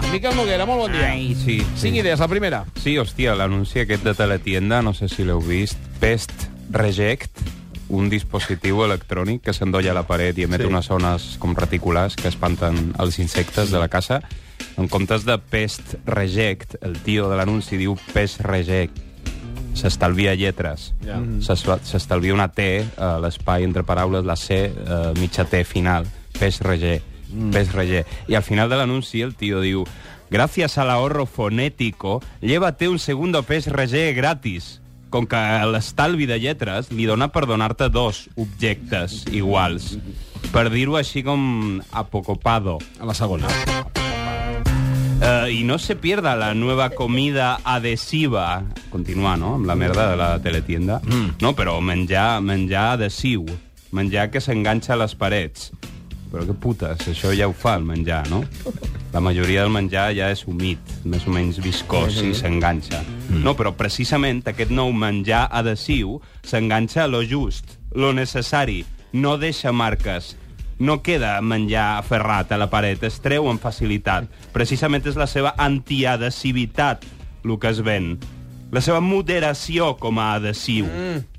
va. 0.00 0.12
Miquel 0.12 0.36
Noguera, 0.36 0.66
molt 0.68 0.80
bon 0.86 0.92
dia. 0.92 1.10
Ai, 1.12 1.34
sí, 1.34 1.58
Cinc 1.76 1.94
sí. 1.94 1.98
idees, 2.00 2.20
la 2.20 2.28
primera. 2.28 2.64
Sí, 2.82 2.96
hòstia, 2.98 3.34
l'anunci 3.38 3.80
aquest 3.82 4.04
de 4.06 4.14
Teletienda, 4.14 4.82
no 4.82 4.94
sé 4.94 5.08
si 5.08 5.24
l'heu 5.24 5.40
vist, 5.44 5.78
Pest 6.00 6.32
Reject, 6.72 7.42
un 7.92 8.08
dispositiu 8.08 8.80
electrònic 8.86 9.42
que 9.44 9.52
s'endolla 9.52 9.90
a 9.92 9.98
la 9.98 10.06
paret 10.08 10.38
i 10.40 10.46
emet 10.46 10.62
Sí. 10.62 10.68
unes 10.70 10.88
ones 10.90 11.36
com 11.38 11.54
reticulars 11.54 12.16
que 12.16 12.28
espanten 12.28 12.94
els 12.98 13.18
insectes 13.18 13.70
de 13.70 13.78
la 13.78 13.88
casa. 13.88 14.22
En 14.78 14.88
comptes 14.88 15.24
de 15.26 15.36
Pest 15.38 15.96
Reject, 16.06 16.76
el 16.82 16.96
tio 17.02 17.28
de 17.28 17.36
l'anunci 17.36 17.76
diu 17.76 17.96
Pest 18.14 18.40
Reject. 18.40 18.96
S'estalvia 19.74 20.34
lletres. 20.34 20.92
Ja. 21.04 21.18
S'es- 21.40 21.64
S'estalvia 21.88 22.34
una 22.34 22.48
T 22.52 22.84
a 22.96 23.18
l'espai 23.20 23.64
entre 23.64 23.82
paraules, 23.84 24.24
la 24.24 24.36
C, 24.36 24.64
eh, 24.66 25.12
mitja 25.18 25.44
T 25.44 25.64
final. 25.64 26.06
Pest 26.38 26.62
Reject. 26.62 27.04
Pest 27.52 27.74
Reject. 27.74 28.08
I 28.28 28.36
al 28.36 28.46
final 28.46 28.70
de 28.70 28.80
l'anunci 28.80 29.22
el 29.22 29.34
tio 29.34 29.60
diu 29.60 29.86
Gracias 30.32 30.78
al 30.78 30.88
ahorro 30.88 31.26
fonético, 31.26 32.22
llévate 32.40 32.88
un 32.88 32.98
segundo 32.98 33.42
pes 33.42 33.66
regé 33.66 34.14
gratis. 34.16 34.80
Com 35.12 35.26
que 35.28 35.36
l'estalvi 35.68 36.24
de 36.24 36.38
lletres 36.40 36.88
li 36.88 37.04
dona 37.04 37.28
per 37.34 37.44
donar-te 37.44 37.90
dos 37.92 38.30
objectes 38.40 39.26
iguals. 39.28 39.98
Per 40.54 40.70
dir-ho 40.72 40.96
així 40.96 41.20
com 41.20 41.82
apocopado. 41.92 42.78
A 42.96 43.04
la 43.04 43.12
segona. 43.12 43.52
Eh, 45.20 45.52
y 45.52 45.64
no 45.64 45.78
se 45.78 45.96
pierda 45.96 46.34
la 46.34 46.54
nueva 46.54 46.88
comida 46.88 47.60
adhesiva. 47.62 48.64
Continua, 48.88 49.36
no?, 49.36 49.54
amb 49.60 49.66
la 49.66 49.76
merda 49.76 50.10
de 50.10 50.16
la 50.16 50.38
teletienda. 50.40 51.02
Mm. 51.04 51.36
No, 51.44 51.52
però 51.52 51.76
menjar, 51.84 52.40
menjar 52.40 52.94
adhesiu. 52.96 53.44
Menjar 53.92 54.30
que 54.32 54.40
s'enganxa 54.40 54.96
a 54.96 55.02
les 55.04 55.14
parets. 55.14 55.70
Però 56.32 56.46
que 56.48 56.54
putes, 56.56 57.04
això 57.12 57.30
ja 57.36 57.46
ho 57.50 57.52
fa 57.52 57.74
el 57.76 57.84
menjar, 57.84 58.24
no? 58.32 58.40
La 59.12 59.20
majoria 59.20 59.66
del 59.66 59.72
menjar 59.74 60.06
ja 60.16 60.30
és 60.32 60.46
humit, 60.48 60.80
més 61.04 61.26
o 61.28 61.34
menys 61.34 61.58
viscós, 61.60 62.22
i 62.24 62.32
s'enganxa. 62.32 63.02
No, 63.44 63.52
però 63.58 63.74
precisament 63.76 64.40
aquest 64.48 64.72
nou 64.72 64.94
menjar 64.96 65.44
adhesiu 65.52 66.16
s'enganxa 66.48 67.04
a 67.04 67.10
lo 67.12 67.20
just, 67.28 67.76
lo 67.92 68.14
necessari, 68.16 68.80
no 69.12 69.36
deixa 69.36 69.74
marques, 69.76 70.32
no 70.80 71.02
queda 71.04 71.36
menjar 71.44 71.98
aferrat 71.98 72.52
a 72.52 72.58
la 72.58 72.70
paret, 72.72 73.04
es 73.04 73.20
treu 73.20 73.50
amb 73.50 73.60
facilitat. 73.60 74.24
Precisament 74.56 75.04
és 75.06 75.20
la 75.20 75.28
seva 75.28 75.52
antiadhesivitat 75.60 77.04
el 77.44 77.58
que 77.58 77.70
es 77.70 77.82
ven. 77.84 78.16
La 78.72 78.80
seva 78.80 79.02
moderació 79.04 79.92
com 80.00 80.18
a 80.18 80.32
adhesiu. 80.38 80.88
Mm. 80.88 81.31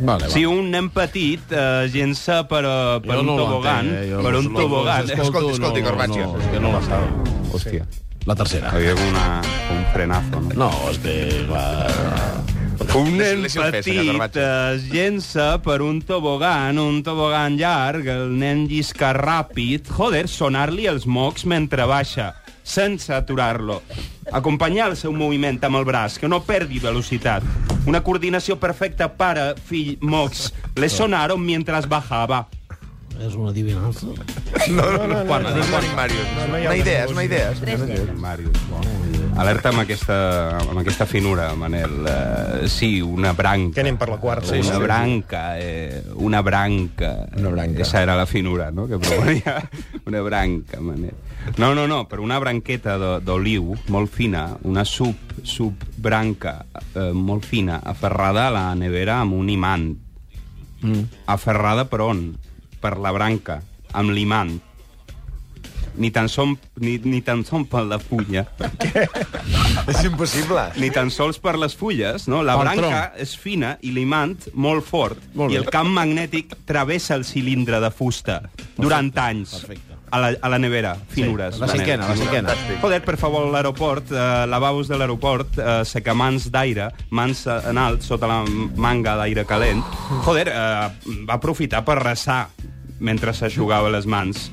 Vale, 0.00 0.26
va. 0.26 0.32
Si 0.32 0.44
un 0.48 0.70
nen 0.72 0.88
petit 0.94 1.52
eh, 1.52 1.88
llença 1.92 2.42
per, 2.48 2.64
eh, 2.64 3.00
per 3.04 3.16
Jo 3.16 3.20
un 3.20 3.26
no 3.26 3.36
tobogan, 3.36 3.90
eh? 3.94 4.06
Jo 4.10 4.22
per 4.24 4.32
no- 4.32 4.38
un 4.40 4.52
no- 4.52 4.58
tobogan... 4.60 5.06
no- 5.06 5.12
eh, 5.12 5.20
escolto, 5.20 5.50
escolti, 5.52 5.82
no, 5.82 5.88
Corbacho. 5.90 6.20
No, 6.24 6.38
és 6.40 6.46
que 6.54 6.60
no 6.60 6.72
la 6.72 6.82
sabe. 6.82 7.10
Hòstia, 7.52 7.86
La 8.26 8.34
tercera. 8.36 8.70
havia 8.70 8.94
una, 8.94 9.40
un 9.74 9.84
frenazo, 9.92 10.40
no? 10.40 10.54
No, 10.66 10.70
és 10.90 10.98
que... 10.98 11.46
Va... 11.50 11.64
Un 12.96 13.12
nen 13.18 13.42
petit 13.44 14.36
es 14.40 14.86
llença 14.90 15.58
per 15.62 15.82
un 15.84 16.00
tobogan, 16.02 16.78
un 16.80 17.02
tobogan 17.04 17.58
llarg, 17.60 18.06
el 18.08 18.32
nen 18.40 18.64
llisca 18.66 19.12
ràpid, 19.14 19.86
joder, 19.94 20.24
sonar-li 20.32 20.88
els 20.90 21.04
mocs 21.06 21.44
mentre 21.44 21.84
baixa, 21.86 22.32
sense 22.64 23.12
aturar-lo. 23.14 23.82
Acompanyar 24.32 24.88
el 24.90 24.96
seu 24.96 25.12
moviment 25.12 25.60
amb 25.62 25.76
el 25.76 25.84
braç, 25.84 26.16
que 26.18 26.26
no 26.28 26.40
perdi 26.42 26.80
velocitat. 26.82 27.44
Una 27.90 28.04
coordinació 28.06 28.54
perfecta 28.62 29.08
pare, 29.18 29.48
fill, 29.66 29.96
mocs. 30.00 30.52
Le 30.78 30.88
sonaron 30.88 31.42
mientras 31.42 31.88
bajaba. 31.90 32.44
És 33.18 33.34
una 33.34 33.50
adivinança. 33.50 34.06
No, 34.70 34.84
no, 34.94 35.08
no. 35.10 35.24
Quan? 35.26 35.42
no, 35.42 35.50
no, 35.50 35.64
no, 35.66 35.80
Màrius. 35.98 36.30
Una 36.46 36.76
idea, 36.78 37.02
és 37.04 37.10
una 37.10 37.24
idea. 37.26 37.50
Tres 37.58 37.82
lletres. 37.82 38.14
Màrius, 38.22 38.62
Alerta 39.36 39.70
amb 39.70 39.80
aquesta, 39.80 40.16
amb 40.58 40.78
aquesta 40.82 41.06
finura, 41.08 41.54
Manel. 41.56 41.92
Uh, 42.04 42.66
sí, 42.68 43.00
una 43.00 43.32
branca. 43.32 43.74
Que 43.78 43.84
anem 43.84 43.96
per 43.96 44.10
la 44.10 44.18
quarta. 44.20 44.50
una 44.52 44.62
Sí, 44.62 44.68
sí. 44.68 44.78
branca, 44.82 45.42
eh, 45.58 46.02
una 46.16 46.42
branca. 46.42 47.26
Una 47.38 47.48
branca. 47.48 47.82
Esa 47.82 48.02
era 48.02 48.16
la 48.16 48.26
finura, 48.26 48.70
no?, 48.70 48.86
que 48.86 48.98
proponia. 48.98 49.56
una 50.06 50.20
branca, 50.20 50.80
Manel. 50.80 51.14
No, 51.56 51.74
no, 51.74 51.86
no, 51.88 52.06
però 52.06 52.20
una 52.22 52.38
branqueta 52.38 52.98
de- 52.98 53.20
d'oliu 53.24 53.72
molt 53.88 54.10
fina, 54.12 54.58
una 54.62 54.84
sub, 54.84 55.16
subbranca 55.42 56.66
eh, 56.94 57.10
molt 57.14 57.44
fina, 57.48 57.80
aferrada 57.82 58.48
a 58.48 58.50
la 58.50 58.74
nevera 58.74 59.20
amb 59.22 59.32
un 59.38 59.48
imant. 59.48 59.94
Mm. 60.82 61.02
Aferrada 61.32 61.86
per 61.88 62.02
on? 62.04 62.26
Per 62.80 62.98
la 62.98 63.10
branca, 63.12 63.62
amb 63.92 64.10
l'imant. 64.12 64.58
Ni 66.00 66.08
tan, 66.10 66.30
som, 66.32 66.54
ni, 66.80 66.94
ni 67.04 67.20
tan 67.20 67.42
sols 67.44 67.68
per 67.68 67.82
la 67.84 67.98
fulla, 68.00 68.46
És 69.90 70.00
impossible. 70.06 70.62
ni 70.80 70.88
tan 70.94 71.10
sols 71.12 71.36
per 71.42 71.56
les 71.60 71.74
fulles, 71.76 72.24
no? 72.30 72.42
La 72.46 72.54
Pel 72.56 72.64
branca 72.64 72.88
tronc. 73.10 73.20
és 73.20 73.34
fina 73.36 73.74
i 73.84 73.92
l'imant 73.92 74.48
molt 74.54 74.86
fort, 74.86 75.18
Molt 75.36 75.52
i 75.52 75.58
el 75.60 75.66
camp 75.68 75.90
magnètic 75.92 76.54
travessa 76.68 77.14
el 77.18 77.24
cilindre 77.28 77.80
de 77.84 77.90
fusta 77.90 78.40
durant 78.78 79.12
anys. 79.18 79.58
perfecte. 79.60 79.88
A 80.10 80.18
la, 80.18 80.32
a 80.42 80.48
la 80.50 80.58
nevera, 80.58 80.96
finures. 81.08 81.60
La 81.60 81.66
Manel. 81.68 81.76
cinquena, 81.84 82.08
la 82.08 82.16
cinquena. 82.18 82.54
Joder, 82.82 83.02
per 83.04 83.14
favor, 83.16 83.44
l'aeroport, 83.52 84.08
eh, 84.10 84.46
lavabos 84.50 84.88
de 84.88 84.96
l'aeroport, 84.98 85.58
eh, 85.58 85.84
secamans 85.86 86.48
d'aire, 86.50 86.88
mans 87.10 87.44
en 87.46 87.78
alt, 87.78 88.02
sota 88.02 88.26
la 88.26 88.40
manga 88.74 89.14
d'aire 89.20 89.44
calent. 89.46 89.84
Joder, 90.24 90.48
eh, 90.48 90.88
va 91.28 91.34
aprofitar 91.36 91.84
per 91.84 92.00
resar 92.02 92.48
mentre 92.98 93.32
s'aixugava 93.32 93.88
les 93.90 94.06
mans. 94.06 94.50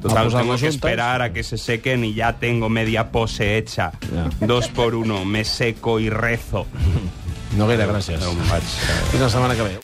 Total, 0.00 0.24
posar 0.24 0.42
tengo 0.42 0.56
que 0.56 0.68
esperar 0.68 1.22
a 1.22 1.32
que 1.32 1.42
se 1.42 1.58
sequen 1.58 2.04
y 2.04 2.14
ya 2.14 2.38
tengo 2.38 2.68
media 2.68 3.10
pose 3.10 3.58
hecha. 3.58 3.92
Ja. 4.12 4.46
Dos 4.46 4.68
por 4.68 4.94
uno, 4.94 5.24
me 5.24 5.44
seco 5.44 6.00
y 6.00 6.08
rezo. 6.08 6.66
Gràcies. 7.50 8.20
No 8.22 8.30
em 8.30 8.44
vaig... 8.46 8.62
Fins 9.10 9.22
la 9.24 9.28
setmana 9.30 9.56
que 9.58 9.64
ve. 9.66 9.78